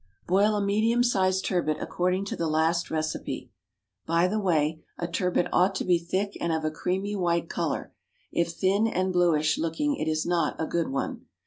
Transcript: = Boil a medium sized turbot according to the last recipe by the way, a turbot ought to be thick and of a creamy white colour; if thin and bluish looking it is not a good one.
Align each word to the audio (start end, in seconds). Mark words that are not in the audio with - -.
= 0.17 0.27
Boil 0.27 0.55
a 0.55 0.61
medium 0.65 1.03
sized 1.03 1.45
turbot 1.45 1.77
according 1.79 2.25
to 2.25 2.35
the 2.35 2.47
last 2.47 2.89
recipe 2.89 3.51
by 4.07 4.27
the 4.27 4.39
way, 4.39 4.81
a 4.97 5.07
turbot 5.07 5.45
ought 5.53 5.75
to 5.75 5.85
be 5.85 5.99
thick 5.99 6.35
and 6.41 6.51
of 6.51 6.65
a 6.65 6.71
creamy 6.71 7.15
white 7.15 7.49
colour; 7.51 7.93
if 8.31 8.51
thin 8.53 8.87
and 8.87 9.13
bluish 9.13 9.59
looking 9.59 9.95
it 9.97 10.07
is 10.07 10.25
not 10.25 10.55
a 10.59 10.65
good 10.65 10.87
one. 10.87 11.27